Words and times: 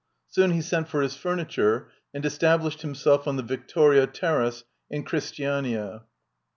Soon 0.25 0.49
he 0.49 0.63
sent 0.63 0.87
for 0.89 1.03
his 1.03 1.15
furniture 1.15 1.91
and 2.11 2.25
established 2.25 2.81
him 2.81 2.95
self 2.95 3.27
on 3.27 3.35
the 3.35 3.43
Viktoria 3.43 4.07
Terrasse, 4.07 4.63
in 4.89 5.03
Christiania. 5.03 6.05